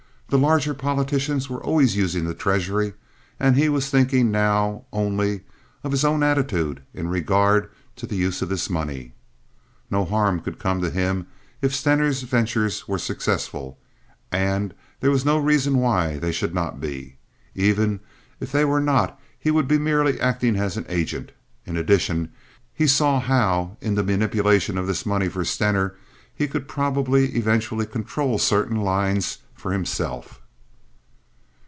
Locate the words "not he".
18.79-19.51